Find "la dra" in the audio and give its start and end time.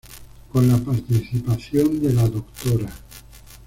2.11-2.91